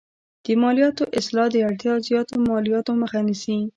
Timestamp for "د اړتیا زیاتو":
1.51-2.35